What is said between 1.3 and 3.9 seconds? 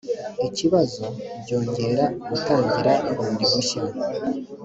byongera gutangira bundi bushya